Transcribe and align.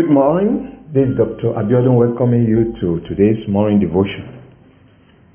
Good 0.00 0.08
morning. 0.08 0.88
This 0.96 1.12
is 1.12 1.16
Dr. 1.20 1.52
Abiodun 1.60 1.92
welcoming 1.92 2.48
you 2.48 2.72
to 2.80 3.04
today's 3.06 3.44
morning 3.46 3.80
devotion. 3.84 4.32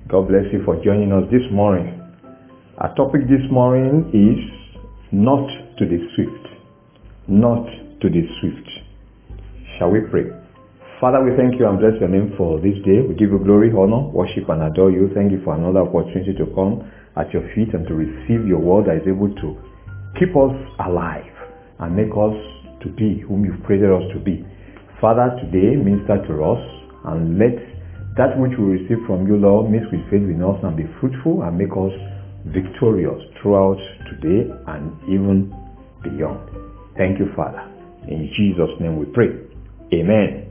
God 0.09 0.25
bless 0.27 0.49
you 0.51 0.65
for 0.65 0.73
joining 0.83 1.13
us 1.13 1.21
this 1.29 1.45
morning. 1.53 1.93
Our 2.79 2.89
topic 2.95 3.29
this 3.29 3.45
morning 3.51 4.09
is 4.09 4.41
not 5.13 5.45
to 5.77 5.85
the 5.85 6.01
swift. 6.17 6.45
Not 7.27 7.61
to 8.01 8.09
the 8.09 8.25
swift. 8.41 8.67
Shall 9.77 9.91
we 9.93 10.01
pray? 10.09 10.33
Father, 10.99 11.21
we 11.21 11.37
thank 11.37 11.61
you 11.61 11.69
and 11.69 11.77
bless 11.77 12.01
your 12.01 12.09
name 12.09 12.33
for 12.35 12.57
this 12.57 12.81
day. 12.81 13.05
We 13.05 13.13
give 13.13 13.29
you 13.29 13.41
glory, 13.45 13.69
honor, 13.69 14.09
worship, 14.09 14.49
and 14.49 14.65
adore 14.65 14.89
you. 14.89 15.13
Thank 15.13 15.29
you 15.29 15.45
for 15.45 15.53
another 15.53 15.85
opportunity 15.85 16.33
to 16.41 16.45
come 16.57 16.81
at 17.21 17.29
your 17.37 17.45
feet 17.53 17.69
and 17.77 17.85
to 17.85 17.93
receive 17.93 18.49
your 18.49 18.65
word 18.65 18.89
that 18.89 18.97
is 18.97 19.05
able 19.13 19.29
to 19.29 19.47
keep 20.17 20.33
us 20.33 20.57
alive 20.81 21.29
and 21.85 21.93
make 21.93 22.09
us 22.17 22.33
to 22.81 22.89
be 22.97 23.21
whom 23.29 23.45
you've 23.45 23.61
created 23.61 23.93
us 23.93 24.09
to 24.09 24.17
be. 24.17 24.41
Father, 25.05 25.37
today 25.37 25.77
minister 25.77 26.17
to 26.17 26.33
us 26.41 26.57
and 27.13 27.37
let 27.37 27.53
that 28.17 28.33
which 28.41 28.57
we 28.57 28.81
receive 28.81 29.05
from 29.05 29.29
you, 29.29 29.37
Lord, 29.37 29.69
mix 29.69 29.85
with 29.93 30.01
faith 30.09 30.25
in 30.25 30.41
us 30.41 30.57
and 30.65 30.73
be 30.73 30.89
fruitful 30.97 31.45
and 31.45 31.53
make 31.53 31.69
us 31.77 31.93
victorious 32.49 33.21
throughout 33.37 33.77
today 34.09 34.49
and 34.49 34.89
even 35.05 35.53
beyond. 36.01 36.41
Thank 36.97 37.21
you, 37.21 37.29
Father. 37.37 37.61
In 38.09 38.33
Jesus' 38.33 38.73
name 38.81 38.97
we 38.97 39.05
pray. 39.13 39.29
Amen. 39.93 40.49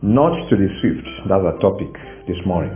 Not 0.00 0.32
to 0.48 0.56
the 0.56 0.72
swift, 0.80 1.04
that's 1.28 1.44
our 1.44 1.60
topic 1.60 1.92
this 2.24 2.40
morning. 2.48 2.72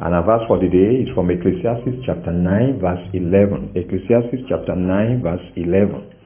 And 0.00 0.16
our 0.16 0.24
verse 0.24 0.48
for 0.48 0.56
the 0.56 0.72
day 0.72 1.04
is 1.04 1.12
from 1.12 1.28
Ecclesiastes 1.28 2.08
chapter 2.08 2.32
9, 2.32 2.80
verse 2.80 3.04
11. 3.12 3.76
Ecclesiastes 3.76 4.48
chapter 4.48 4.72
9, 4.72 5.20
verse 5.20 5.44
11. 5.60 6.19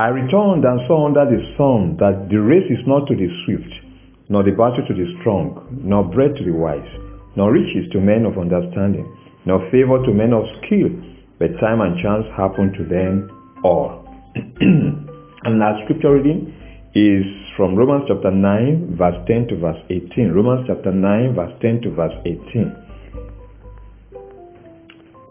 I 0.00 0.08
returned 0.08 0.64
and 0.64 0.80
saw 0.88 1.04
under 1.04 1.28
the 1.28 1.44
sun 1.60 2.00
that 2.00 2.32
the 2.32 2.40
race 2.40 2.64
is 2.72 2.80
not 2.88 3.04
to 3.08 3.14
the 3.14 3.28
swift, 3.44 3.68
nor 4.30 4.40
the 4.42 4.56
battle 4.56 4.80
to 4.88 4.94
the 4.96 5.04
strong, 5.20 5.60
nor 5.84 6.08
bread 6.08 6.40
to 6.40 6.42
the 6.42 6.56
wise, 6.56 6.88
nor 7.36 7.52
riches 7.52 7.84
to 7.92 8.00
men 8.00 8.24
of 8.24 8.40
understanding, 8.40 9.04
nor 9.44 9.60
favor 9.68 10.00
to 10.00 10.16
men 10.16 10.32
of 10.32 10.48
skill, 10.64 10.88
but 11.36 11.52
time 11.60 11.84
and 11.84 12.00
chance 12.00 12.24
happen 12.32 12.72
to 12.80 12.84
them 12.88 13.28
all. 13.60 14.08
and 15.44 15.60
our 15.60 15.76
scripture 15.84 16.16
reading 16.16 16.48
is 16.96 17.28
from 17.60 17.76
Romans 17.76 18.08
chapter 18.08 18.32
9, 18.32 18.96
verse 18.96 19.20
10 19.28 19.52
to 19.52 19.56
verse 19.60 19.84
18. 19.90 20.32
Romans 20.32 20.64
chapter 20.64 20.96
9, 20.96 21.36
verse 21.36 21.52
10 21.60 21.84
to 21.84 21.90
verse 21.92 22.16
18. 22.24 22.72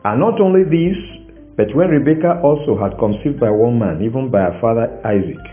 And 0.06 0.20
not 0.22 0.38
only 0.39 0.61
this, 0.61 1.19
but 1.59 1.75
when 1.75 1.91
Rebekah 1.91 2.39
also 2.39 2.79
had 2.79 2.95
conceived 2.95 3.43
by 3.43 3.52
one 3.52 3.75
man, 3.75 3.99
even 3.99 4.31
by 4.31 4.47
her 4.47 4.55
father 4.63 4.88
Isaac, 5.03 5.43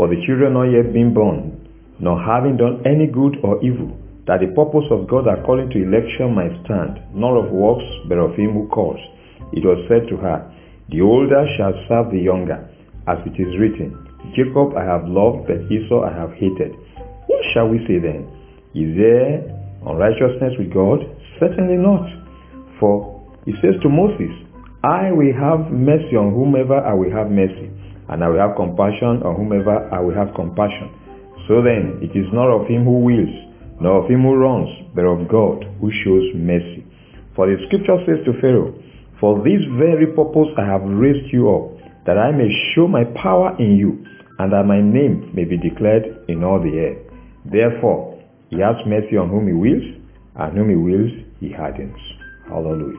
for 0.00 0.08
the 0.08 0.16
children 0.24 0.56
not 0.56 0.72
yet 0.72 0.96
being 0.96 1.12
born, 1.12 1.60
nor 2.00 2.16
having 2.16 2.56
done 2.56 2.80
any 2.88 3.04
good 3.04 3.36
or 3.44 3.60
evil, 3.60 3.92
that 4.24 4.40
the 4.40 4.48
purpose 4.56 4.88
of 4.88 5.04
God 5.12 5.28
according 5.28 5.68
to 5.76 5.84
election 5.84 6.32
might 6.32 6.56
stand, 6.64 7.04
not 7.12 7.36
of 7.36 7.52
works, 7.52 7.84
but 8.08 8.16
of 8.16 8.32
him 8.32 8.56
who 8.56 8.64
calls. 8.72 8.96
It 9.52 9.60
was 9.60 9.76
said 9.92 10.08
to 10.08 10.16
her, 10.24 10.40
The 10.88 11.04
older 11.04 11.44
shall 11.60 11.76
serve 11.84 12.08
the 12.16 12.24
younger, 12.24 12.56
as 13.04 13.20
it 13.28 13.36
is 13.36 13.52
written, 13.60 13.92
Jacob 14.32 14.72
I 14.72 14.88
have 14.88 15.04
loved, 15.04 15.52
but 15.52 15.68
Esau 15.68 16.00
I 16.00 16.16
have 16.16 16.32
hated. 16.32 16.72
What 17.28 17.44
shall 17.52 17.68
we 17.68 17.84
say 17.84 18.00
then? 18.00 18.24
Is 18.72 18.96
there 18.96 19.52
unrighteousness 19.84 20.56
with 20.56 20.72
God? 20.72 21.04
Certainly 21.36 21.76
not. 21.76 22.08
For 22.80 23.20
he 23.44 23.52
says 23.60 23.76
to 23.84 23.92
Moses, 23.92 24.32
I 24.82 25.12
will 25.14 25.30
have 25.38 25.70
mercy 25.70 26.18
on 26.18 26.34
whomever 26.34 26.74
I 26.74 26.90
will 26.90 27.14
have 27.14 27.30
mercy, 27.30 27.70
and 28.10 28.18
I 28.18 28.26
will 28.26 28.42
have 28.42 28.58
compassion 28.58 29.22
on 29.22 29.38
whomever 29.38 29.78
I 29.94 30.02
will 30.02 30.14
have 30.14 30.34
compassion. 30.34 30.90
So 31.46 31.62
then, 31.62 32.02
it 32.02 32.10
is 32.18 32.26
not 32.34 32.50
of 32.50 32.66
him 32.66 32.82
who 32.82 33.06
wills, 33.06 33.30
nor 33.78 34.02
of 34.02 34.10
him 34.10 34.26
who 34.26 34.34
runs, 34.34 34.66
but 34.90 35.06
of 35.06 35.30
God 35.30 35.62
who 35.78 35.86
shows 36.02 36.34
mercy. 36.34 36.82
For 37.38 37.46
the 37.46 37.62
scripture 37.70 37.94
says 38.10 38.26
to 38.26 38.34
Pharaoh, 38.42 38.74
For 39.22 39.38
this 39.46 39.62
very 39.78 40.10
purpose 40.18 40.50
I 40.58 40.66
have 40.66 40.82
raised 40.82 41.30
you 41.30 41.46
up, 41.46 41.78
that 42.02 42.18
I 42.18 42.34
may 42.34 42.50
show 42.74 42.90
my 42.90 43.06
power 43.22 43.54
in 43.62 43.78
you, 43.78 44.02
and 44.42 44.50
that 44.50 44.66
my 44.66 44.82
name 44.82 45.30
may 45.30 45.46
be 45.46 45.62
declared 45.62 46.26
in 46.26 46.42
all 46.42 46.58
the 46.58 46.74
earth. 46.74 46.98
Therefore, 47.46 48.18
he 48.50 48.58
has 48.58 48.74
mercy 48.90 49.14
on 49.14 49.30
whom 49.30 49.46
he 49.46 49.54
wills, 49.54 49.86
and 50.42 50.58
whom 50.58 50.70
he 50.70 50.76
wills 50.76 51.14
he 51.38 51.54
hardens. 51.54 52.02
Hallelujah. 52.50 52.98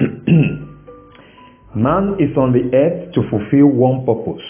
Man 1.76 2.16
is 2.16 2.32
on 2.40 2.56
the 2.56 2.72
earth 2.72 3.12
to 3.12 3.20
fulfill 3.28 3.68
one 3.68 4.08
purpose, 4.08 4.40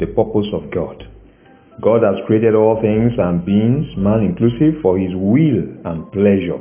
the 0.00 0.08
purpose 0.16 0.48
of 0.56 0.72
God. 0.72 1.04
God 1.76 2.00
has 2.00 2.16
created 2.24 2.56
all 2.56 2.80
things 2.80 3.12
and 3.20 3.44
beings, 3.44 3.84
man 4.00 4.24
inclusive, 4.24 4.80
for 4.80 4.96
his 4.96 5.12
will 5.12 5.60
and 5.84 6.08
pleasure. 6.08 6.56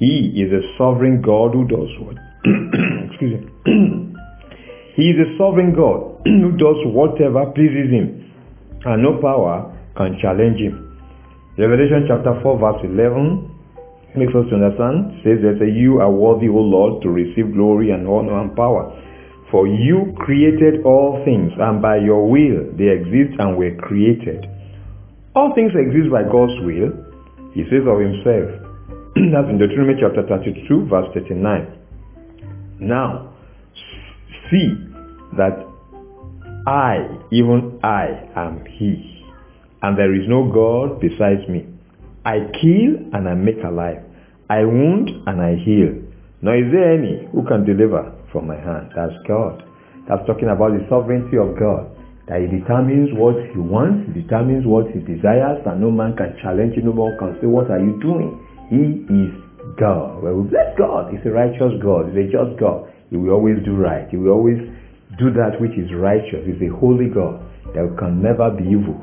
He 0.00 0.32
is 0.40 0.48
a 0.48 0.64
sovereign 0.80 1.20
God 1.20 1.52
who 1.52 1.68
does 1.68 1.92
what? 2.00 2.16
Excuse 3.12 3.36
me. 3.36 3.44
he 4.96 5.12
is 5.12 5.20
a 5.20 5.36
sovereign 5.36 5.76
God 5.76 6.24
who 6.24 6.56
does 6.56 6.80
whatever 6.88 7.44
pleases 7.52 7.92
him, 7.92 8.24
and 8.88 9.04
no 9.04 9.20
power 9.20 9.68
can 10.00 10.16
challenge 10.24 10.56
him. 10.56 10.88
Revelation 11.60 12.08
chapter 12.08 12.32
4 12.40 12.64
verse 12.64 12.80
11 12.80 14.16
makes 14.16 14.32
us 14.32 14.48
to 14.48 14.56
understand, 14.56 15.20
says 15.20 15.44
that 15.44 15.60
you 15.68 16.00
are 16.00 16.08
worthy, 16.08 16.48
O 16.48 16.64
Lord, 16.64 17.04
to 17.04 17.12
receive 17.12 17.52
glory 17.52 17.92
and 17.92 18.08
honor 18.08 18.40
and 18.40 18.56
power 18.56 18.88
for 19.50 19.66
you 19.66 20.14
created 20.18 20.84
all 20.84 21.22
things, 21.24 21.52
and 21.58 21.80
by 21.80 21.98
your 21.98 22.28
will 22.28 22.72
they 22.76 22.88
exist 22.88 23.38
and 23.38 23.56
were 23.56 23.74
created. 23.82 24.46
All 25.34 25.52
things 25.54 25.72
exist 25.74 26.10
by 26.10 26.22
God's 26.24 26.58
will. 26.62 26.90
He 27.52 27.62
says 27.70 27.86
of 27.86 28.00
himself. 28.00 28.64
That's 29.14 29.50
in 29.50 29.58
Deuteronomy 29.58 30.00
chapter 30.00 30.26
32, 30.26 30.86
verse 30.86 31.06
39. 31.14 31.78
Now, 32.80 33.34
see 34.50 34.74
that 35.36 35.54
I, 36.66 37.18
even 37.30 37.78
I, 37.82 38.30
am 38.36 38.64
He, 38.78 39.24
and 39.82 39.98
there 39.98 40.14
is 40.14 40.26
no 40.28 40.50
God 40.50 41.00
besides 41.00 41.46
me. 41.48 41.66
I 42.24 42.38
kill 42.60 43.12
and 43.12 43.28
I 43.28 43.34
make 43.34 43.62
alive. 43.62 44.02
I 44.48 44.64
wound 44.64 45.10
and 45.26 45.40
I 45.40 45.56
heal. 45.62 46.00
Nor 46.40 46.56
is 46.56 46.72
there 46.72 46.94
any 46.94 47.28
who 47.32 47.44
can 47.46 47.64
deliver 47.64 48.13
from 48.34 48.50
my 48.50 48.58
hand. 48.58 48.90
That's 48.98 49.14
God. 49.30 49.62
That's 50.10 50.26
talking 50.26 50.50
about 50.50 50.74
the 50.74 50.82
sovereignty 50.90 51.38
of 51.38 51.54
God. 51.54 51.86
That 52.26 52.42
He 52.42 52.50
determines 52.50 53.14
what 53.14 53.38
He 53.54 53.62
wants, 53.62 54.10
He 54.10 54.26
determines 54.26 54.66
what 54.66 54.90
He 54.90 54.98
desires, 54.98 55.62
and 55.62 55.78
no 55.78 55.94
man 55.94 56.18
can 56.18 56.34
challenge 56.42 56.74
you, 56.74 56.82
no 56.82 56.90
one 56.90 57.14
can 57.22 57.38
say, 57.38 57.46
What 57.46 57.70
are 57.70 57.78
you 57.78 57.94
doing? 58.02 58.34
He 58.74 59.06
is 59.06 59.30
God. 59.78 60.18
Well, 60.18 60.42
we 60.42 60.50
bless 60.50 60.74
God. 60.74 61.14
He's 61.14 61.22
a 61.22 61.30
righteous 61.30 61.78
God. 61.78 62.10
He's 62.10 62.26
a 62.26 62.34
just 62.34 62.58
God. 62.58 62.90
He 63.08 63.16
will 63.16 63.38
always 63.38 63.62
do 63.62 63.78
right. 63.78 64.10
He 64.10 64.18
will 64.18 64.34
always 64.34 64.58
do 65.16 65.30
that 65.38 65.62
which 65.62 65.78
is 65.78 65.86
righteous. 65.94 66.42
He's 66.42 66.58
a 66.66 66.72
holy 66.74 67.06
God. 67.06 67.38
There 67.72 67.86
can 67.94 68.18
never 68.18 68.50
be 68.50 68.66
evil 68.66 68.98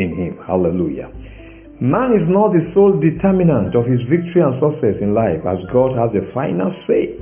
in 0.00 0.16
Him. 0.16 0.40
Hallelujah. 0.48 1.12
Man 1.80 2.12
is 2.12 2.28
not 2.28 2.52
the 2.52 2.60
sole 2.76 2.92
determinant 3.00 3.72
of 3.72 3.88
his 3.88 4.04
victory 4.04 4.44
and 4.44 4.60
success 4.60 5.00
in 5.00 5.16
life, 5.16 5.40
as 5.48 5.64
God 5.72 5.96
has 5.96 6.12
the 6.12 6.28
final 6.36 6.68
say. 6.84 7.16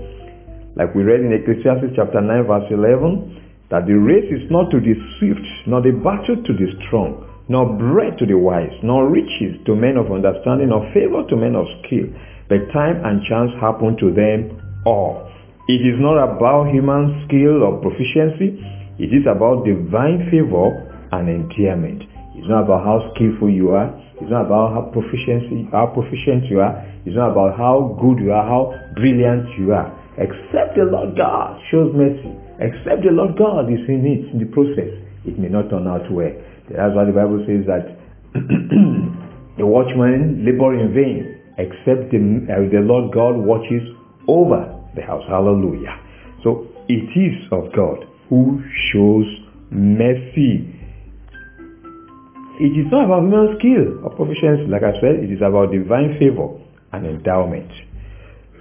Like 0.79 0.95
we 0.95 1.03
read 1.03 1.27
in 1.27 1.35
Ecclesiastes 1.35 1.99
chapter 1.99 2.23
9 2.23 2.47
verse 2.47 2.71
11, 2.71 3.67
that 3.75 3.91
the 3.91 3.99
race 3.99 4.31
is 4.31 4.47
not 4.47 4.71
to 4.71 4.79
the 4.79 4.95
swift, 5.19 5.43
nor 5.67 5.83
the 5.83 5.91
battle 5.91 6.39
to 6.39 6.53
the 6.55 6.71
strong, 6.87 7.27
nor 7.51 7.67
bread 7.75 8.15
to 8.23 8.27
the 8.31 8.39
wise, 8.39 8.71
nor 8.87 9.11
riches 9.11 9.59
to 9.67 9.75
men 9.75 9.99
of 9.99 10.07
understanding, 10.15 10.71
nor 10.71 10.87
favor 10.95 11.27
to 11.27 11.35
men 11.35 11.59
of 11.59 11.67
skill, 11.83 12.07
but 12.47 12.71
time 12.71 13.03
and 13.03 13.27
chance 13.27 13.51
happen 13.59 13.99
to 13.99 14.15
them 14.15 14.55
all. 14.87 15.27
It 15.67 15.83
is 15.83 15.99
not 15.99 16.15
about 16.15 16.71
human 16.71 17.27
skill 17.27 17.67
or 17.67 17.83
proficiency, 17.83 18.63
it 19.03 19.11
is 19.11 19.27
about 19.27 19.67
divine 19.67 20.31
favor 20.31 20.79
and 21.11 21.27
endearment. 21.27 22.07
It's 22.39 22.47
not 22.47 22.71
about 22.71 22.87
how 22.87 23.11
skillful 23.15 23.51
you 23.51 23.75
are. 23.75 23.91
It's 24.23 24.31
not 24.31 24.47
about 24.47 24.79
how 24.79 24.83
proficiency, 24.95 25.67
how 25.75 25.91
proficient 25.91 26.47
you 26.47 26.63
are. 26.63 26.87
It's 27.03 27.19
not 27.19 27.35
about 27.35 27.59
how 27.59 27.99
good 27.99 28.23
you 28.23 28.31
are, 28.31 28.47
how 28.47 28.79
brilliant 28.95 29.59
you 29.59 29.75
are. 29.75 29.98
Except 30.19 30.75
the 30.75 30.83
Lord 30.91 31.15
God 31.15 31.63
shows 31.71 31.95
mercy. 31.95 32.35
Except 32.59 33.07
the 33.07 33.15
Lord 33.15 33.39
God 33.39 33.71
is 33.71 33.79
in 33.87 34.03
it, 34.03 34.35
in 34.35 34.43
the 34.43 34.51
process, 34.51 34.91
it 35.23 35.39
may 35.39 35.47
not 35.47 35.71
turn 35.71 35.87
out 35.87 36.11
well. 36.11 36.35
That's 36.67 36.91
why 36.91 37.07
the 37.07 37.15
Bible 37.15 37.47
says 37.47 37.63
that 37.71 37.87
the 38.35 39.67
watchman 39.67 40.43
labor 40.43 40.75
in 40.75 40.91
vain, 40.91 41.39
except 41.57 42.11
the, 42.11 42.19
uh, 42.51 42.67
the 42.67 42.83
Lord 42.83 43.15
God 43.15 43.39
watches 43.39 43.87
over 44.27 44.67
the 44.99 45.03
house. 45.03 45.23
Hallelujah. 45.31 45.95
So 46.43 46.67
it 46.91 47.07
is 47.15 47.39
of 47.55 47.71
God 47.75 48.03
who 48.29 48.63
shows 48.91 49.27
mercy. 49.71 50.67
It 52.59 52.75
is 52.75 52.91
not 52.91 53.07
about 53.07 53.23
human 53.23 53.55
skill 53.59 54.03
or 54.03 54.11
proficiency, 54.19 54.67
like 54.67 54.83
I 54.83 54.99
said, 54.99 55.23
it 55.23 55.31
is 55.31 55.39
about 55.39 55.71
divine 55.71 56.19
favor 56.19 56.59
and 56.93 57.07
endowment. 57.07 57.71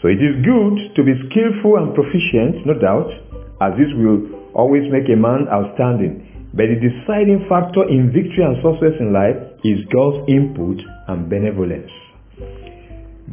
So 0.01 0.09
it 0.09 0.21
is 0.21 0.45
good 0.45 0.77
to 0.93 1.01
be 1.01 1.17
skillful 1.29 1.81
and 1.81 1.95
proficient, 1.97 2.65
no 2.69 2.77
doubt, 2.77 3.09
as 3.61 3.73
this 3.81 3.89
will 3.97 4.53
always 4.53 4.85
make 4.93 5.09
a 5.09 5.17
man 5.17 5.49
outstanding. 5.49 6.21
But 6.53 6.69
the 6.69 6.77
deciding 6.77 7.45
factor 7.49 7.85
in 7.89 8.13
victory 8.13 8.45
and 8.45 8.61
success 8.61 8.97
in 9.01 9.09
life 9.13 9.37
is 9.65 9.81
God's 9.89 10.21
input 10.29 10.81
and 11.09 11.29
benevolence. 11.29 11.89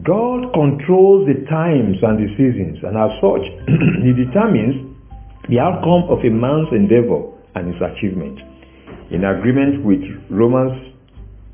God 0.02 0.52
controls 0.52 1.28
the 1.28 1.44
times 1.46 2.00
and 2.02 2.16
the 2.18 2.28
seasons, 2.36 2.80
and 2.82 2.96
as 2.96 3.12
such, 3.20 3.44
he 4.04 4.12
determines 4.12 4.96
the 5.48 5.60
outcome 5.60 6.08
of 6.08 6.24
a 6.24 6.32
man's 6.32 6.72
endeavor 6.72 7.28
and 7.54 7.72
his 7.72 7.80
achievement. 7.80 8.40
In 9.12 9.22
agreement 9.24 9.84
with 9.84 10.02
Romans 10.32 10.96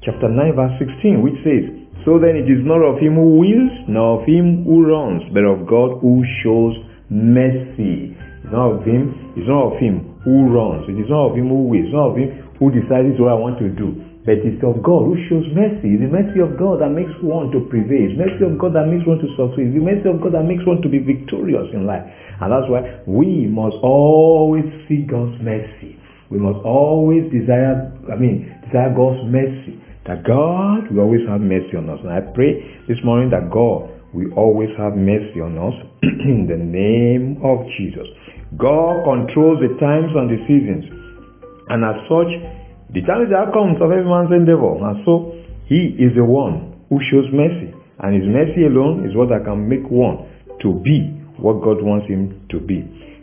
chapter 0.03 0.31
9 0.31 0.57
verse 0.57 0.73
16, 0.79 1.21
which 1.21 1.37
says, 1.45 1.67
So 2.05 2.17
then 2.17 2.33
it 2.37 2.49
is 2.49 2.65
not 2.65 2.81
of 2.81 2.97
him 2.97 3.21
who 3.21 3.45
wills, 3.45 3.75
nor 3.89 4.21
of 4.21 4.29
him 4.29 4.65
who 4.65 4.89
runs, 4.89 5.21
but 5.37 5.45
of 5.45 5.69
God 5.69 6.01
who 6.01 6.25
shows 6.41 6.73
mercy. 7.13 8.17
It's 8.41 8.53
not 8.53 8.81
of 8.81 8.85
him, 8.89 9.13
it's 9.37 9.45
not 9.45 9.75
of 9.75 9.77
him 9.77 10.17
who 10.25 10.49
runs, 10.49 10.89
it 10.89 10.97
is 10.97 11.13
not 11.13 11.33
of 11.33 11.37
him 11.37 11.53
who 11.53 11.69
wills, 11.69 11.87
it's 11.87 11.97
not 11.97 12.11
of 12.13 12.17
him 12.17 12.31
who 12.57 12.73
decides 12.73 13.21
what 13.21 13.33
I 13.33 13.39
want 13.39 13.61
to 13.61 13.69
do. 13.69 14.01
But 14.25 14.45
it's 14.45 14.61
of 14.61 14.85
God 14.85 15.09
who 15.09 15.17
shows 15.29 15.49
mercy. 15.57 15.97
It's 15.97 16.05
the 16.05 16.13
mercy 16.13 16.45
of 16.45 16.61
God 16.61 16.85
that 16.85 16.93
makes 16.93 17.13
one 17.25 17.49
to 17.57 17.65
prevail. 17.73 18.05
It's 18.05 18.17
the 18.17 18.29
mercy 18.29 18.45
of 18.45 18.61
God 18.61 18.77
that 18.77 18.85
makes 18.85 19.09
one 19.09 19.17
to 19.17 19.29
succeed. 19.33 19.73
It's 19.73 19.81
the 19.81 19.85
mercy 19.85 20.09
of 20.13 20.21
God 20.21 20.37
that 20.37 20.45
makes 20.45 20.61
one 20.69 20.85
to 20.85 20.89
be 20.93 21.01
victorious 21.01 21.73
in 21.73 21.89
life. 21.89 22.05
And 22.41 22.53
that's 22.53 22.69
why 22.69 23.01
we 23.09 23.49
must 23.49 23.81
always 23.81 24.69
seek 24.89 25.09
God's 25.09 25.41
mercy. 25.41 25.97
We 26.29 26.37
must 26.37 26.61
always 26.65 27.33
desire, 27.33 27.93
I 28.13 28.17
mean, 28.21 28.45
desire 28.69 28.93
God's 28.93 29.25
mercy. 29.25 29.81
That 30.07 30.25
God 30.25 30.91
will 30.91 31.05
always 31.05 31.27
have 31.29 31.41
mercy 31.41 31.77
on 31.77 31.89
us. 31.91 32.01
And 32.03 32.13
I 32.13 32.21
pray 32.33 32.85
this 32.89 32.99
morning 33.05 33.31
that 33.31 33.51
God 33.53 33.91
will 34.13 34.33
always 34.35 34.71
have 34.79 34.97
mercy 34.97 35.41
on 35.41 35.59
us 35.61 35.77
in 36.03 36.49
the 36.49 36.57
name 36.57 37.39
of 37.45 37.63
Jesus. 37.77 38.09
God 38.59 39.05
controls 39.07 39.63
the 39.63 39.77
times 39.79 40.11
and 40.17 40.27
the 40.27 40.41
seasons. 40.49 40.85
And 41.71 41.85
as 41.87 42.01
such, 42.11 42.31
determines 42.91 43.31
the 43.31 43.39
outcomes 43.39 43.79
of 43.79 43.93
every 43.95 44.09
man's 44.09 44.35
endeavor. 44.35 44.75
And 44.83 45.05
so, 45.07 45.37
he 45.71 45.95
is 46.03 46.17
the 46.19 46.25
one 46.27 46.83
who 46.91 46.99
shows 47.13 47.31
mercy. 47.31 47.71
And 48.03 48.17
his 48.17 48.27
mercy 48.27 48.67
alone 48.67 49.07
is 49.07 49.15
what 49.15 49.29
that 49.31 49.45
can 49.47 49.69
make 49.69 49.87
one 49.87 50.27
to 50.65 50.75
be 50.83 51.15
what 51.39 51.63
God 51.63 51.81
wants 51.81 52.09
him 52.09 52.47
to 52.51 52.59
be. 52.59 52.83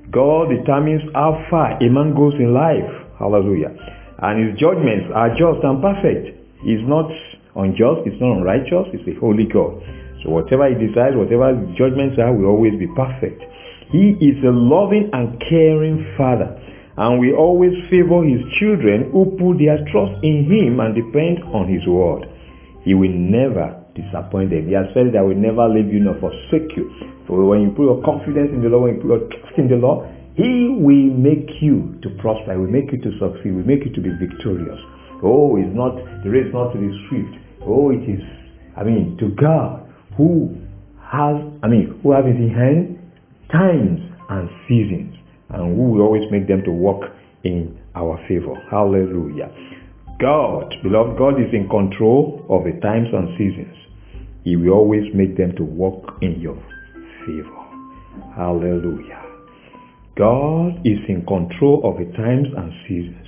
God 0.10 0.50
determines 0.50 1.04
how 1.14 1.36
far 1.50 1.76
a 1.78 1.88
man 1.90 2.16
goes 2.16 2.34
in 2.40 2.54
life. 2.54 2.88
Hallelujah. 3.20 3.76
And 4.22 4.48
his 4.48 4.60
judgments 4.60 5.12
are 5.14 5.30
just 5.36 5.60
and 5.62 5.82
perfect. 5.84 6.38
He's 6.62 6.84
not 6.86 7.12
unjust, 7.56 8.06
he's 8.06 8.20
not 8.22 8.38
unrighteous, 8.42 8.94
he's 8.94 9.16
a 9.16 9.20
holy 9.20 9.46
God. 9.46 9.82
So 10.24 10.30
whatever 10.32 10.68
he 10.70 10.76
decides, 10.76 11.16
whatever 11.16 11.54
His 11.54 11.78
judgments 11.78 12.18
are, 12.18 12.34
will 12.34 12.50
always 12.50 12.74
be 12.80 12.88
perfect. 12.98 13.44
He 13.92 14.18
is 14.20 14.42
a 14.44 14.52
loving 14.52 15.10
and 15.14 15.40
caring 15.50 16.04
father 16.18 16.58
and 16.98 17.20
we 17.20 17.32
always 17.32 17.74
favor 17.94 18.26
his 18.26 18.42
children 18.58 19.14
who 19.14 19.38
put 19.38 19.62
their 19.62 19.78
trust 19.94 20.18
in 20.26 20.50
him 20.50 20.82
and 20.82 20.98
depend 20.98 21.46
on 21.54 21.70
his 21.70 21.86
word. 21.86 22.26
He 22.82 22.98
will 22.98 23.14
never 23.14 23.78
disappoint 23.94 24.50
them. 24.50 24.66
He 24.66 24.74
has 24.74 24.90
said 24.98 25.14
that 25.14 25.22
will 25.22 25.38
never 25.38 25.70
leave 25.70 25.94
you 25.94 26.02
nor 26.02 26.18
forsake 26.18 26.74
you. 26.74 26.90
So 27.30 27.38
when 27.38 27.62
you 27.62 27.70
put 27.78 27.86
your 27.86 28.02
confidence 28.02 28.50
in 28.50 28.66
the 28.66 28.70
Lord, 28.74 28.90
when 28.90 28.94
you 28.98 29.02
put 29.06 29.14
your 29.14 29.26
trust 29.30 29.58
in 29.62 29.70
the 29.70 29.78
Lord, 29.78 30.10
he 30.34 30.74
will 30.74 31.14
make 31.14 31.62
you 31.62 32.02
to 32.02 32.10
prosper. 32.18 32.58
He 32.58 32.60
will 32.66 32.74
make 32.74 32.90
you 32.90 32.98
to 32.98 33.12
succeed. 33.22 33.46
He 33.46 33.52
will 33.54 33.70
make 33.70 33.86
you 33.86 33.94
to 33.94 34.02
be 34.02 34.10
victorious. 34.18 34.82
Oh, 35.24 35.58
it's 35.58 35.74
not 35.76 35.96
the 36.24 36.30
race 36.30 36.52
not 36.54 36.74
to 36.74 36.80
the 36.80 36.92
swift. 37.10 37.34
Oh, 37.66 37.92
it 37.92 38.04
is, 38.08 38.22
I 38.76 38.84
mean, 38.84 39.18
to 39.20 39.30
God 39.36 39.88
who 40.16 40.56
has, 41.02 41.36
I 41.64 41.68
mean, 41.68 42.00
who 42.04 42.12
has 42.12 42.26
in 42.26 42.50
hand 42.54 43.00
times 43.52 44.00
and 44.30 44.50
seasons 44.68 45.16
and 45.50 45.76
who 45.76 45.92
will 45.94 46.02
always 46.02 46.30
make 46.32 46.48
them 46.48 46.64
to 46.66 46.72
work 46.72 47.12
in 47.44 47.78
our 47.96 48.18
favor. 48.28 48.54
Hallelujah. 48.70 49.50
God, 50.20 50.74
beloved, 50.84 51.18
God 51.18 51.40
is 51.40 51.54
in 51.54 51.70
control 51.70 52.46
of 52.50 52.64
the 52.66 52.80
times 52.82 53.08
and 53.14 53.38
seasons. 53.38 53.76
He 54.44 54.56
will 54.56 54.74
always 54.74 55.04
make 55.14 55.38
them 55.38 55.56
to 55.58 55.64
work 55.64 56.18
in 56.22 56.40
your 56.42 56.58
favor. 57.26 57.58
Hallelujah. 58.36 59.24
God 60.18 60.82
is 60.86 60.98
in 61.08 61.24
control 61.28 61.82
of 61.86 61.98
the 61.98 62.12
times 62.18 62.48
and 62.58 62.74
seasons. 62.88 63.27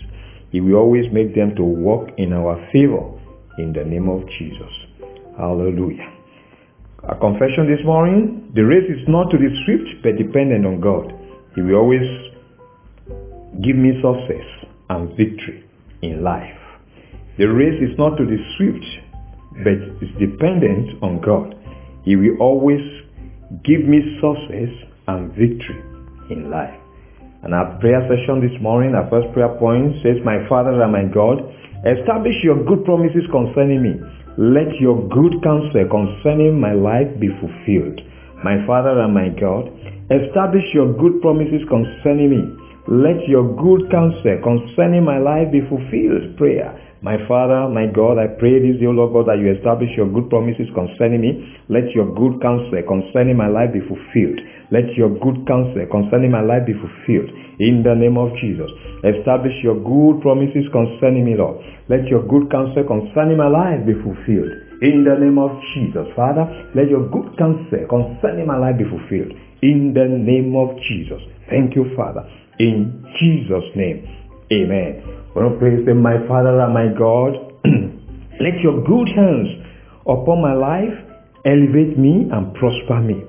He 0.52 0.62
will 0.62 0.76
always 0.76 1.06
make 1.12 1.36
them 1.36 1.56
to 1.56 1.64
work 1.64 2.10
in 2.18 2.34
our 2.34 2.56
favor 2.72 3.06
in 3.58 3.74
the 3.74 3.84
name 3.84 4.10
of 4.10 4.28
Jesus. 4.38 4.72
Hallelujah. 5.38 6.10
A 7.08 7.16
confession 7.16 7.68
this 7.70 7.86
morning, 7.86 8.52
the 8.56 8.66
race 8.66 8.90
is 8.90 9.08
not 9.08 9.30
to 9.32 9.38
the 9.38 9.50
swift 9.66 10.04
but 10.04 10.18
dependent 10.18 10.66
on 10.66 10.82
God. 10.82 11.14
He 11.56 11.62
will 11.62 11.76
always 11.76 12.08
give 13.64 13.76
me 13.76 13.94
success 14.02 14.48
and 14.90 15.10
victory 15.16 15.64
in 16.02 16.24
life. 16.24 16.58
The 17.38 17.46
race 17.46 17.82
is 17.82 17.98
not 17.98 18.18
to 18.18 18.26
the 18.26 18.38
swift, 18.58 18.86
but 19.64 19.80
is 20.04 20.12
dependent 20.20 21.02
on 21.04 21.22
God. 21.22 21.56
He 22.04 22.16
will 22.16 22.38
always 22.40 22.82
give 23.64 23.86
me 23.86 24.20
success 24.20 24.70
and 25.08 25.32
victory 25.34 25.82
in 26.30 26.50
life. 26.52 26.79
And 27.42 27.56
our 27.56 27.80
prayer 27.80 28.04
session 28.12 28.44
this 28.44 28.56
morning, 28.62 28.96
our 28.96 29.08
first 29.10 29.32
prayer 29.32 29.56
point 29.56 29.96
says, 30.04 30.20
My 30.28 30.44
Father 30.52 30.76
and 30.76 30.92
my 30.92 31.08
God, 31.08 31.40
establish 31.88 32.36
your 32.44 32.60
good 32.68 32.84
promises 32.84 33.24
concerning 33.32 33.80
me. 33.80 33.96
Let 34.36 34.76
your 34.80 35.08
good 35.08 35.40
counsel 35.44 35.88
concerning 35.88 36.60
my 36.60 36.76
life 36.76 37.08
be 37.20 37.32
fulfilled. 37.40 38.04
My 38.44 38.60
Father 38.68 38.92
and 39.00 39.14
my 39.16 39.32
God, 39.36 39.72
establish 40.12 40.68
your 40.74 40.92
good 41.00 41.22
promises 41.22 41.64
concerning 41.72 42.30
me. 42.32 42.42
Let 42.90 43.22
your 43.30 43.46
good 43.54 43.86
counsel 43.94 44.42
concerning 44.42 45.06
my 45.06 45.22
life 45.22 45.54
be 45.54 45.62
fulfilled. 45.70 46.34
Prayer. 46.42 46.74
My 47.06 47.22
Father, 47.30 47.70
my 47.70 47.86
God, 47.86 48.18
I 48.18 48.26
pray 48.42 48.58
this, 48.58 48.82
dear 48.82 48.90
Lord 48.90 49.14
God, 49.14 49.30
that 49.30 49.38
you 49.38 49.54
establish 49.54 49.94
your 49.94 50.10
good 50.10 50.26
promises 50.26 50.66
concerning 50.74 51.22
me. 51.22 51.38
Let 51.70 51.94
your 51.94 52.10
good 52.18 52.42
counsel 52.42 52.82
concerning 52.90 53.38
my 53.38 53.46
life 53.46 53.78
be 53.78 53.86
fulfilled. 53.86 54.42
Let 54.74 54.90
your 54.98 55.14
good 55.22 55.46
counsel 55.46 55.86
concerning 55.86 56.34
my 56.34 56.42
life 56.42 56.66
be 56.66 56.74
fulfilled. 56.74 57.30
In 57.62 57.86
the 57.86 57.94
name 57.94 58.18
of 58.18 58.34
Jesus. 58.42 58.74
Establish 59.06 59.54
your 59.62 59.78
good 59.78 60.26
promises 60.26 60.66
concerning 60.74 61.30
me, 61.30 61.38
Lord. 61.38 61.62
Let 61.94 62.10
your 62.10 62.26
good 62.26 62.50
counsel 62.50 62.90
concerning 62.90 63.38
my 63.38 63.54
life 63.54 63.86
be 63.86 63.94
fulfilled. 64.02 64.50
In 64.82 65.06
the 65.06 65.14
name 65.14 65.38
of 65.38 65.54
Jesus. 65.78 66.10
Father, 66.18 66.42
let 66.74 66.90
your 66.90 67.06
good 67.14 67.38
counsel 67.38 67.86
concerning 67.86 68.50
my 68.50 68.58
life 68.58 68.82
be 68.82 68.90
fulfilled. 68.90 69.30
In 69.62 69.94
the 69.94 70.10
name 70.10 70.58
of 70.58 70.74
Jesus. 70.90 71.22
Thank 71.54 71.78
you, 71.78 71.94
Father. 71.94 72.26
In 72.60 73.06
Jesus' 73.20 73.70
name. 73.76 74.08
Amen. 74.52 75.04
To 75.36 75.56
praise 75.60 75.86
them, 75.86 76.02
my 76.02 76.20
Father 76.28 76.60
and 76.60 76.74
my 76.74 76.92
God. 76.98 77.32
Let 78.44 78.60
your 78.62 78.84
good 78.84 79.08
hands 79.16 79.48
upon 80.04 80.42
my 80.42 80.54
life 80.54 80.96
elevate 81.46 81.98
me 81.98 82.28
and 82.32 82.54
prosper 82.56 83.00
me. 83.00 83.24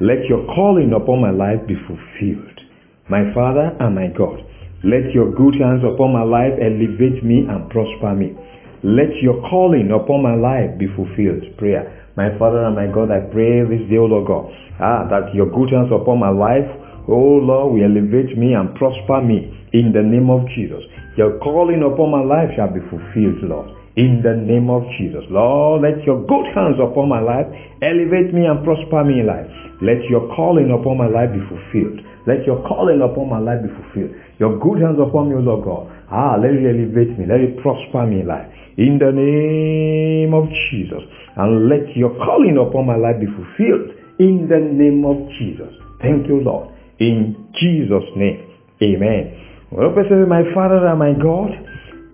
Let 0.00 0.28
your 0.28 0.44
calling 0.54 0.92
upon 0.92 1.20
my 1.22 1.30
life 1.30 1.66
be 1.66 1.74
fulfilled. 1.88 2.60
My 3.08 3.32
Father 3.32 3.72
and 3.80 3.94
my 3.94 4.08
God, 4.12 4.44
let 4.84 5.08
your 5.14 5.32
good 5.32 5.54
hands 5.56 5.80
upon 5.86 6.12
my 6.12 6.22
life 6.22 6.52
elevate 6.60 7.24
me 7.24 7.46
and 7.48 7.70
prosper 7.70 8.12
me. 8.14 8.36
Let 8.84 9.14
your 9.22 9.40
calling 9.48 9.88
upon 9.90 10.22
my 10.22 10.34
life 10.36 10.76
be 10.78 10.86
fulfilled. 10.92 11.56
Prayer. 11.56 12.06
My 12.16 12.36
Father 12.38 12.64
and 12.64 12.76
my 12.76 12.86
God, 12.92 13.10
I 13.10 13.24
pray 13.32 13.64
this 13.64 13.88
day, 13.88 13.96
O 13.96 14.04
Lord 14.04 14.26
God, 14.26 14.52
ah, 14.80 15.08
that 15.08 15.34
your 15.34 15.48
good 15.48 15.72
hands 15.72 15.88
upon 15.92 16.20
my 16.20 16.28
life, 16.28 16.68
O 17.08 17.38
Lord, 17.38 17.74
will 17.74 17.84
elevate 17.86 18.36
me 18.36 18.54
and 18.54 18.74
prosper 18.74 19.22
me 19.22 19.46
in 19.72 19.92
the 19.94 20.02
name 20.02 20.30
of 20.30 20.42
Jesus. 20.58 20.82
Your 21.16 21.38
calling 21.38 21.82
upon 21.86 22.10
my 22.10 22.22
life 22.22 22.50
shall 22.56 22.68
be 22.72 22.82
fulfilled, 22.90 23.40
Lord. 23.46 23.70
In 23.96 24.20
the 24.20 24.36
name 24.36 24.68
of 24.68 24.84
Jesus. 24.98 25.24
Lord, 25.30 25.80
let 25.80 26.04
your 26.04 26.20
good 26.28 26.46
hands 26.52 26.76
upon 26.76 27.08
my 27.08 27.22
life 27.22 27.48
elevate 27.80 28.34
me 28.34 28.44
and 28.44 28.60
prosper 28.60 29.04
me 29.06 29.24
in 29.24 29.26
life. 29.26 29.48
Let 29.80 30.04
your 30.10 30.28
calling 30.36 30.68
upon 30.68 30.98
my 31.00 31.08
life 31.08 31.32
be 31.32 31.40
fulfilled. 31.48 32.04
Let 32.26 32.44
your 32.44 32.60
calling 32.68 33.00
upon 33.00 33.30
my 33.30 33.38
life 33.38 33.62
be 33.62 33.70
fulfilled. 33.72 34.12
Your 34.42 34.58
good 34.58 34.82
hands 34.82 34.98
upon 35.00 35.30
me, 35.30 35.40
Lord 35.40 35.64
God. 35.64 35.88
Ah, 36.10 36.36
let 36.36 36.52
it 36.52 36.66
elevate 36.66 37.16
me. 37.16 37.24
Let 37.24 37.40
it 37.40 37.56
prosper 37.62 38.04
me 38.04 38.20
in 38.20 38.28
life. 38.28 38.50
In 38.76 38.98
the 39.00 39.14
name 39.14 40.34
of 40.34 40.50
Jesus. 40.68 41.00
And 41.38 41.70
let 41.70 41.96
your 41.96 42.12
calling 42.20 42.58
upon 42.60 42.84
my 42.84 42.96
life 42.96 43.16
be 43.16 43.30
fulfilled. 43.30 43.96
In 44.18 44.44
the 44.50 44.60
name 44.60 45.06
of 45.06 45.16
Jesus. 45.38 45.72
Thank 46.02 46.28
you, 46.28 46.44
Lord. 46.44 46.75
In 46.98 47.50
Jesus' 47.60 48.08
name. 48.16 48.46
Amen. 48.82 49.22
Well, 49.70 49.92
says, 49.96 50.28
My 50.28 50.42
Father 50.54 50.86
and 50.86 50.98
my 50.98 51.12
God, 51.12 51.50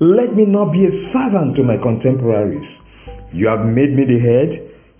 let 0.00 0.34
me 0.34 0.46
not 0.46 0.72
be 0.72 0.82
a 0.82 0.94
servant 1.12 1.54
to 1.56 1.62
my 1.62 1.76
contemporaries. 1.78 2.66
You 3.32 3.46
have 3.48 3.66
made 3.66 3.94
me 3.94 4.02
the 4.02 4.18
head. 4.18 4.50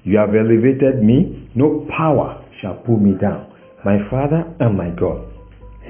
You 0.04 0.18
have 0.18 0.34
elevated 0.34 1.02
me. 1.02 1.50
No 1.54 1.86
power 1.96 2.44
shall 2.60 2.76
pull 2.86 2.98
me 2.98 3.18
down. 3.20 3.50
My 3.84 3.98
Father 4.10 4.46
and 4.60 4.76
my 4.76 4.90
God, 4.94 5.26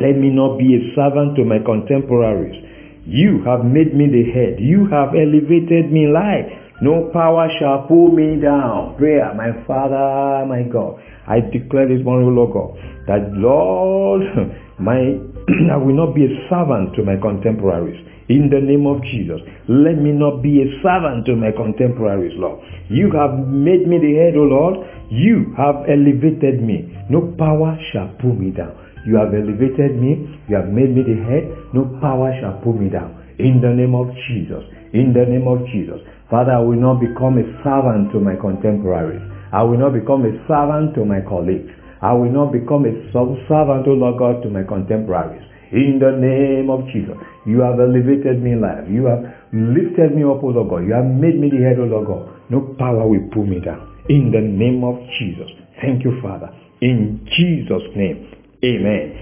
let 0.01 0.17
me 0.17 0.31
not 0.33 0.57
be 0.57 0.73
a 0.73 0.83
servant 0.97 1.37
to 1.37 1.45
my 1.45 1.59
contemporaries. 1.61 2.57
You 3.05 3.43
have 3.45 3.65
made 3.67 3.93
me 3.93 4.07
the 4.07 4.31
head. 4.33 4.63
You 4.63 4.89
have 4.89 5.13
elevated 5.13 5.93
me 5.93 6.07
life. 6.07 6.62
No 6.83 7.11
power 7.13 7.49
shall 7.59 7.87
pull 7.87 8.11
me 8.11 8.41
down. 8.43 8.97
Prayer, 8.99 9.33
my 9.35 9.53
Father, 9.67 10.45
my 10.47 10.65
God. 10.67 11.01
I 11.27 11.39
declare 11.41 11.87
this 11.87 12.05
morning, 12.05 12.35
Lord 12.35 12.53
God, 12.53 12.75
that 13.07 13.31
Lord, 13.33 14.23
My, 14.83 14.99
I 15.71 15.79
will 15.79 15.95
not 15.95 16.11
be 16.11 16.27
a 16.27 16.33
servant 16.51 16.97
to 16.99 17.05
my 17.07 17.15
contemporaries. 17.15 18.03
In 18.27 18.51
the 18.51 18.59
name 18.59 18.83
of 18.91 18.99
Jesus, 19.07 19.39
let 19.69 19.95
me 19.95 20.11
not 20.11 20.43
be 20.43 20.59
a 20.59 20.69
servant 20.83 21.23
to 21.27 21.37
my 21.39 21.55
contemporaries, 21.55 22.35
Lord. 22.35 22.59
You 22.91 23.07
have 23.15 23.47
made 23.47 23.87
me 23.87 24.03
the 24.03 24.15
head, 24.19 24.35
O 24.35 24.43
Lord. 24.43 24.83
You 25.11 25.55
have 25.55 25.87
elevated 25.87 26.67
me. 26.67 26.91
No 27.11 27.31
power 27.39 27.79
shall 27.93 28.11
pull 28.19 28.35
me 28.35 28.51
down. 28.51 28.75
You 29.07 29.23
have 29.23 29.31
elevated 29.31 30.03
me. 30.03 30.41
You 30.51 30.57
have 30.59 30.67
made 30.73 30.91
me 30.91 31.07
the 31.07 31.19
head. 31.31 31.47
No 31.71 31.87
power 32.03 32.35
shall 32.43 32.59
pull 32.67 32.75
me 32.75 32.91
down. 32.91 33.15
In 33.39 33.61
the 33.63 33.71
name 33.71 33.95
of 33.95 34.11
Jesus. 34.27 34.67
In 34.95 35.15
the 35.15 35.27
name 35.31 35.47
of 35.47 35.63
Jesus. 35.71 36.03
Father, 36.33 36.57
I 36.57 36.65
will 36.65 36.81
not 36.81 36.97
become 36.97 37.37
a 37.37 37.45
servant 37.61 38.09
to 38.17 38.19
my 38.19 38.41
contemporaries. 38.41 39.21
I 39.53 39.61
will 39.69 39.77
not 39.77 39.93
become 39.93 40.25
a 40.25 40.33
servant 40.49 40.97
to 40.97 41.05
my 41.05 41.21
colleagues. 41.29 41.69
I 42.01 42.17
will 42.17 42.33
not 42.33 42.57
become 42.57 42.89
a 42.89 42.95
servant, 43.13 43.85
O 43.85 43.93
Lord 43.93 44.17
God, 44.17 44.41
to 44.41 44.49
my 44.49 44.65
contemporaries. 44.65 45.45
In 45.77 46.01
the 46.01 46.17
name 46.17 46.73
of 46.73 46.89
Jesus, 46.89 47.21
you 47.45 47.61
have 47.61 47.77
elevated 47.77 48.41
me 48.41 48.57
in 48.57 48.65
life. 48.65 48.89
You 48.89 49.13
have 49.13 49.29
lifted 49.53 50.17
me 50.17 50.25
up, 50.25 50.41
O 50.41 50.57
Lord 50.57 50.73
God. 50.73 50.89
You 50.89 50.97
have 50.97 51.05
made 51.05 51.37
me 51.37 51.53
the 51.53 51.69
head, 51.69 51.77
O 51.77 51.85
Lord 51.85 52.09
God. 52.09 52.25
No 52.49 52.75
power 52.81 53.05
will 53.05 53.29
pull 53.29 53.45
me 53.45 53.61
down. 53.61 53.85
In 54.09 54.33
the 54.33 54.41
name 54.41 54.89
of 54.89 54.97
Jesus. 55.21 55.53
Thank 55.85 56.01
you, 56.01 56.17
Father. 56.25 56.49
In 56.81 57.29
Jesus' 57.37 57.93
name. 57.93 58.33
Amen. 58.65 59.21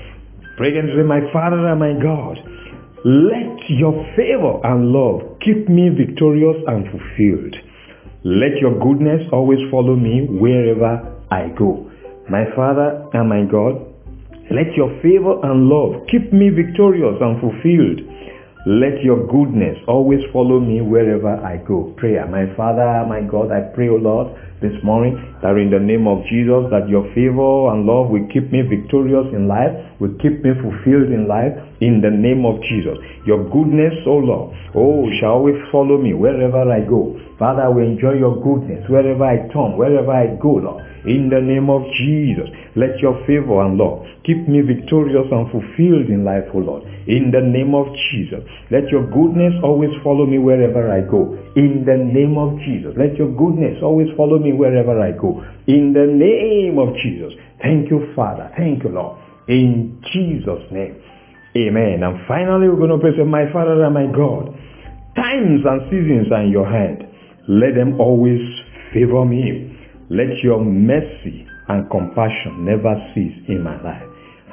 Pray 0.57 0.79
and 0.79 0.95
say, 0.95 1.02
My 1.02 1.26
Father 1.35 1.59
and 1.59 1.81
my 1.83 1.99
God, 1.99 2.38
let 3.04 3.57
your 3.71 3.97
favor 4.14 4.61
and 4.62 4.92
love 4.92 5.40
keep 5.40 5.69
me 5.71 5.88
victorious 5.88 6.57
and 6.66 6.85
fulfilled. 6.92 7.57
Let 8.25 8.61
your 8.61 8.76
goodness 8.76 9.25
always 9.33 9.59
follow 9.71 9.97
me 9.97 10.28
wherever 10.28 11.00
I 11.30 11.49
go. 11.57 11.90
My 12.28 12.45
Father 12.54 13.09
and 13.14 13.26
my 13.26 13.49
God, 13.50 13.80
let 14.52 14.76
your 14.76 14.92
favor 15.00 15.40
and 15.49 15.64
love 15.73 16.04
keep 16.12 16.30
me 16.30 16.50
victorious 16.50 17.16
and 17.25 17.40
fulfilled. 17.40 18.04
Let 18.67 19.00
your 19.02 19.25
goodness 19.26 19.79
always 19.88 20.21
follow 20.35 20.61
me 20.61 20.83
wherever 20.83 21.33
I 21.33 21.64
go. 21.64 21.95
Prayer. 21.97 22.29
My 22.29 22.45
Father, 22.57 23.09
my 23.09 23.23
God, 23.25 23.49
I 23.50 23.73
pray, 23.73 23.88
O 23.88 23.97
Lord, 23.97 24.37
this 24.61 24.76
morning 24.85 25.17
that 25.40 25.57
in 25.57 25.73
the 25.73 25.81
name 25.81 26.05
of 26.05 26.21
Jesus 26.29 26.69
that 26.69 26.85
your 26.85 27.09
favor 27.17 27.73
and 27.73 27.88
love 27.88 28.12
will 28.12 28.29
keep 28.29 28.52
me 28.52 28.61
victorious 28.61 29.33
in 29.33 29.49
life, 29.49 29.73
will 29.97 30.12
keep 30.21 30.45
me 30.45 30.52
fulfilled 30.61 31.09
in 31.09 31.25
life 31.25 31.57
in 31.81 32.05
the 32.05 32.12
name 32.12 32.45
of 32.45 32.61
Jesus. 32.69 33.00
Your 33.25 33.49
goodness, 33.49 33.97
O 34.05 34.21
Lord, 34.21 34.52
oh, 34.76 35.09
shall 35.17 35.40
always 35.40 35.57
follow 35.73 35.97
me 35.97 36.12
wherever 36.12 36.61
I 36.69 36.85
go. 36.85 37.17
Father, 37.40 37.64
I 37.64 37.69
will 37.73 37.88
enjoy 37.88 38.21
your 38.21 38.37
goodness 38.45 38.85
wherever 38.93 39.25
I 39.25 39.49
turn, 39.49 39.81
wherever 39.81 40.12
I 40.12 40.37
go, 40.37 40.61
Lord. 40.61 40.85
In 41.07 41.30
the 41.33 41.40
name 41.40 41.71
of 41.71 41.80
Jesus, 41.97 42.49
let 42.76 42.99
your 43.00 43.16
favor 43.26 43.64
and 43.64 43.78
love 43.78 44.04
keep 44.25 44.47
me 44.49 44.61
victorious 44.61 45.26
and 45.33 45.49
fulfilled 45.49 46.12
in 46.12 46.25
life, 46.25 46.45
O 46.52 46.59
Lord. 46.59 46.85
In 47.09 47.33
the 47.33 47.40
name 47.40 47.75
of 47.75 47.88
Jesus, 48.12 48.45
let 48.71 48.88
your 48.92 49.09
goodness 49.09 49.54
always 49.64 49.90
follow 50.04 50.26
me 50.26 50.38
wherever 50.38 50.92
I 50.92 51.00
go. 51.00 51.37
In 51.57 51.85
the 51.88 51.97
name 51.97 52.37
of 52.37 52.59
Jesus, 52.61 52.92
let 53.00 53.16
your 53.16 53.33
goodness 53.33 53.80
always 53.83 54.09
follow 54.16 54.38
me 54.38 54.52
wherever 54.52 55.00
I 55.00 55.12
go. 55.16 55.40
In 55.66 55.97
the 55.97 56.04
name 56.04 56.78
of 56.78 56.92
Jesus. 57.00 57.33
Thank 57.62 57.90
you, 57.90 58.12
Father. 58.14 58.52
Thank 58.57 58.85
you, 58.85 58.90
Lord. 58.90 59.19
In 59.49 60.02
Jesus' 60.12 60.64
name. 60.71 61.00
Amen. 61.57 62.02
And 62.02 62.21
finally, 62.28 62.69
we're 62.69 62.76
going 62.76 62.95
to 62.95 62.99
pray, 62.99 63.16
my 63.25 63.50
Father 63.52 63.83
and 63.83 63.95
my 63.95 64.07
God, 64.07 64.54
times 65.16 65.64
and 65.64 65.80
seasons 65.90 66.30
are 66.30 66.42
in 66.42 66.52
your 66.52 66.69
hand. 66.69 67.04
Let 67.49 67.75
them 67.75 68.00
always 68.00 68.40
favor 68.92 69.25
me. 69.25 69.69
Let 70.11 70.43
your 70.43 70.59
mercy 70.59 71.47
and 71.69 71.88
compassion 71.88 72.67
never 72.67 72.99
cease 73.14 73.47
in 73.47 73.62
my 73.62 73.79
life. 73.79 74.02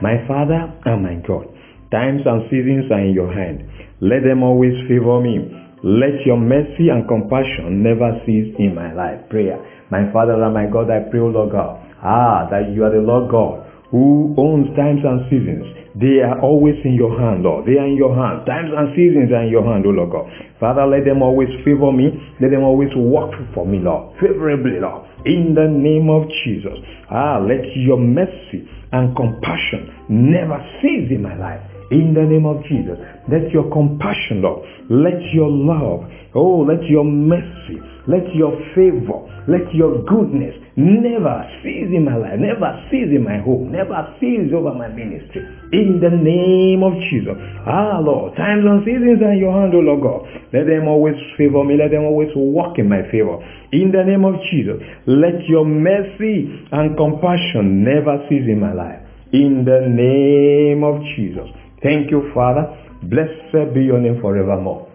My 0.05 0.21
Father 0.29 0.69
and 0.85 1.01
my 1.01 1.17
God, 1.25 1.49
times 1.89 2.21
and 2.29 2.45
seasons 2.53 2.85
are 2.93 3.01
in 3.01 3.17
your 3.17 3.33
hand. 3.33 3.65
Let 3.97 4.21
them 4.21 4.43
always 4.43 4.77
favor 4.85 5.17
me. 5.17 5.41
Let 5.81 6.21
your 6.29 6.37
mercy 6.37 6.93
and 6.93 7.09
compassion 7.09 7.81
never 7.81 8.21
cease 8.21 8.53
in 8.61 8.75
my 8.77 8.93
life. 8.93 9.25
Prayer. 9.33 9.57
My 9.89 10.05
Father 10.13 10.37
and 10.37 10.53
my 10.53 10.69
God, 10.69 10.93
I 10.93 11.09
pray, 11.09 11.21
O 11.25 11.33
Lord 11.33 11.49
God, 11.49 11.81
ah, 12.05 12.45
that 12.53 12.69
you 12.69 12.85
are 12.85 12.93
the 12.93 13.01
Lord 13.01 13.31
God 13.31 13.67
who 13.89 14.35
owns 14.37 14.67
times 14.75 14.99
and 15.03 15.23
seasons. 15.31 15.63
They 15.97 16.21
are 16.21 16.37
always 16.43 16.75
in 16.83 16.93
your 16.93 17.17
hand, 17.17 17.41
Lord. 17.41 17.65
They 17.65 17.79
are 17.79 17.87
in 17.87 17.95
your 17.97 18.13
hand. 18.13 18.45
Times 18.45 18.69
and 18.69 18.93
seasons 18.93 19.31
are 19.33 19.47
in 19.47 19.49
your 19.49 19.65
hand, 19.65 19.87
O 19.87 19.89
Lord 19.89 20.11
God. 20.11 20.29
Father, 20.59 20.85
let 20.85 21.07
them 21.07 21.23
always 21.23 21.49
favor 21.65 21.89
me. 21.89 22.11
Let 22.37 22.51
them 22.51 22.61
always 22.61 22.93
work 22.93 23.33
for 23.55 23.65
me, 23.65 23.79
Lord. 23.79 24.13
Favorably, 24.19 24.77
Lord. 24.77 25.07
In 25.27 25.53
the 25.53 25.67
name 25.67 26.09
of 26.09 26.23
Jesus. 26.45 26.79
Ah, 27.11 27.37
let 27.37 27.75
your 27.75 27.97
mercy 27.97 28.63
and 28.93 29.13
compassion 29.13 29.96
never 30.09 30.57
cease 30.81 31.11
in 31.11 31.21
my 31.21 31.35
life. 31.35 31.61
In 31.89 32.13
the 32.13 32.23
name 32.23 32.45
of 32.45 32.63
Jesus. 32.67 32.99
Let 33.31 33.49
your 33.51 33.71
compassion, 33.71 34.41
Lord. 34.41 34.67
Let 34.89 35.23
your 35.31 35.47
love. 35.49 36.03
Oh, 36.35 36.59
let 36.67 36.83
your 36.83 37.05
mercy. 37.05 37.79
Let 38.07 38.27
your 38.35 38.51
favor. 38.75 39.23
Let 39.47 39.71
your 39.73 40.03
goodness 40.03 40.51
never 40.75 41.47
cease 41.63 41.87
in 41.95 42.03
my 42.03 42.17
life. 42.19 42.35
Never 42.39 42.67
cease 42.91 43.07
in 43.15 43.23
my 43.23 43.39
home. 43.39 43.71
Never 43.71 43.95
cease 44.19 44.51
over 44.51 44.75
my 44.75 44.89
ministry. 44.91 45.47
In 45.71 46.03
the 46.03 46.11
name 46.11 46.83
of 46.83 46.91
Jesus. 47.07 47.39
Ah, 47.65 47.99
Lord. 48.03 48.35
Times 48.35 48.67
and 48.67 48.83
seasons 48.83 49.23
are 49.23 49.35
your 49.35 49.55
hand, 49.55 49.71
O 49.73 49.79
Lord 49.79 50.03
God. 50.03 50.27
Let 50.51 50.67
them 50.67 50.87
always 50.91 51.15
favor 51.39 51.63
me. 51.63 51.79
Let 51.79 51.91
them 51.91 52.03
always 52.03 52.29
walk 52.35 52.79
in 52.79 52.89
my 52.91 53.07
favor. 53.07 53.39
In 53.71 53.95
the 53.95 54.03
name 54.03 54.25
of 54.27 54.35
Jesus. 54.51 54.75
Let 55.07 55.39
your 55.47 55.63
mercy 55.63 56.51
and 56.71 56.97
compassion 56.99 57.83
never 57.87 58.19
cease 58.27 58.43
in 58.43 58.59
my 58.59 58.73
life. 58.75 59.06
In 59.33 59.65
the 59.67 59.83
name 59.91 60.85
of 60.87 61.03
Jesus. 61.17 61.51
Thank 61.83 62.11
you, 62.11 62.31
Father. 62.33 62.63
Blessed 63.03 63.73
be 63.73 63.83
your 63.83 63.99
name 63.99 64.21
forevermore. 64.21 64.87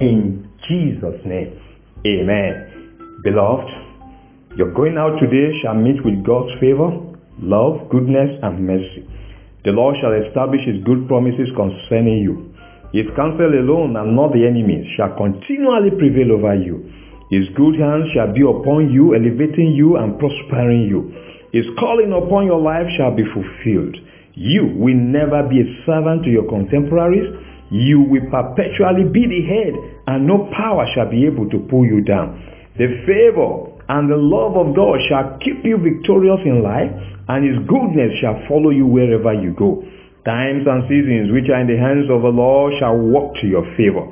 In 0.00 0.50
Jesus' 0.66 1.22
name. 1.24 1.54
Amen. 2.04 3.22
Beloved, 3.22 3.70
your 4.58 4.74
going 4.74 4.98
out 4.98 5.20
today 5.22 5.54
shall 5.62 5.74
meet 5.74 6.04
with 6.04 6.26
God's 6.26 6.50
favor, 6.58 6.90
love, 7.38 7.88
goodness, 7.90 8.42
and 8.42 8.66
mercy. 8.66 9.06
The 9.64 9.70
Lord 9.70 9.94
shall 10.02 10.26
establish 10.26 10.66
his 10.66 10.82
good 10.82 11.06
promises 11.06 11.46
concerning 11.54 12.18
you. 12.18 12.50
His 12.90 13.06
counsel 13.14 13.46
alone 13.46 13.94
and 13.94 14.16
not 14.16 14.34
the 14.34 14.42
enemies 14.42 14.90
shall 14.96 15.14
continually 15.14 15.94
prevail 15.94 16.34
over 16.34 16.58
you. 16.58 16.82
His 17.30 17.46
good 17.54 17.78
hands 17.78 18.10
shall 18.10 18.34
be 18.34 18.42
upon 18.42 18.90
you, 18.90 19.14
elevating 19.14 19.70
you 19.78 20.02
and 20.02 20.18
prospering 20.18 20.90
you. 20.90 21.14
His 21.52 21.64
calling 21.78 22.12
upon 22.12 22.46
your 22.46 22.60
life 22.60 22.86
shall 22.96 23.14
be 23.14 23.24
fulfilled. 23.24 23.96
You 24.34 24.70
will 24.76 24.96
never 24.96 25.42
be 25.48 25.60
a 25.64 25.68
servant 25.86 26.24
to 26.24 26.30
your 26.30 26.48
contemporaries. 26.48 27.26
You 27.70 28.00
will 28.04 28.28
perpetually 28.30 29.04
be 29.08 29.26
the 29.26 29.42
head, 29.48 29.74
and 30.06 30.26
no 30.26 30.48
power 30.56 30.86
shall 30.94 31.10
be 31.10 31.26
able 31.26 31.48
to 31.50 31.58
pull 31.70 31.84
you 31.84 32.00
down. 32.02 32.36
The 32.76 33.02
favor 33.08 33.74
and 33.88 34.10
the 34.10 34.16
love 34.20 34.56
of 34.56 34.76
God 34.76 35.00
shall 35.08 35.38
keep 35.40 35.64
you 35.64 35.78
victorious 35.80 36.40
in 36.44 36.62
life, 36.62 36.92
and 37.28 37.44
His 37.44 37.58
goodness 37.66 38.12
shall 38.20 38.40
follow 38.48 38.70
you 38.70 38.86
wherever 38.86 39.32
you 39.32 39.52
go. 39.56 39.82
Times 40.24 40.68
and 40.68 40.84
seasons 40.84 41.32
which 41.32 41.48
are 41.48 41.60
in 41.60 41.66
the 41.66 41.80
hands 41.80 42.10
of 42.12 42.22
the 42.22 42.28
Lord 42.28 42.74
shall 42.78 42.96
work 42.96 43.34
to 43.40 43.46
your 43.46 43.64
favor, 43.76 44.04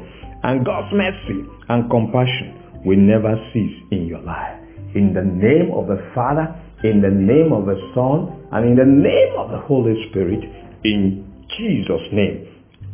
and 0.42 0.64
God's 0.64 0.92
mercy 0.96 1.44
and 1.68 1.90
compassion 1.90 2.82
will 2.84 2.96
never 2.96 3.36
cease 3.52 3.76
in 3.90 4.06
your 4.06 4.22
life. 4.22 4.56
In 4.94 5.12
the 5.12 5.22
name 5.24 5.70
of 5.76 5.88
the 5.88 6.00
Father, 6.14 6.48
in 6.84 7.00
the 7.00 7.10
name 7.10 7.52
of 7.52 7.66
the 7.66 7.78
Son, 7.94 8.48
and 8.52 8.66
in 8.66 8.76
the 8.76 8.84
name 8.84 9.34
of 9.38 9.50
the 9.50 9.58
Holy 9.66 9.94
Spirit, 10.10 10.40
in 10.84 11.24
Jesus' 11.56 12.08
name. 12.12 12.48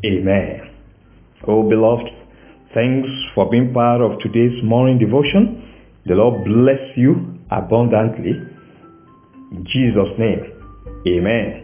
Amen. 0.05 0.71
Oh, 1.47 1.69
beloved, 1.69 2.09
thanks 2.75 3.09
for 3.35 3.51
being 3.51 3.73
part 3.73 4.01
of 4.01 4.19
today's 4.21 4.62
morning 4.62 4.99
devotion. 4.99 5.69
The 6.07 6.15
Lord 6.15 6.45
bless 6.45 6.97
you 6.97 7.39
abundantly. 7.51 8.33
In 9.51 9.67
Jesus' 9.67 10.19
name. 10.19 10.53
Amen. 11.07 11.62